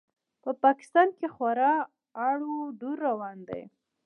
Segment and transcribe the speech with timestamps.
[0.43, 1.73] په پاکستان کې خورا
[2.27, 3.61] اړ و دوړ روان دی.